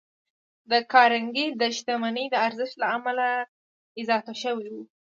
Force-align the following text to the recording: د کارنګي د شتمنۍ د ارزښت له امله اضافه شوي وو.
د 0.71 0.73
کارنګي 0.93 1.47
د 1.61 1.63
شتمنۍ 1.77 2.25
د 2.31 2.35
ارزښت 2.47 2.75
له 2.81 2.87
امله 2.95 3.27
اضافه 4.01 4.33
شوي 4.43 4.67
وو. 4.73 4.83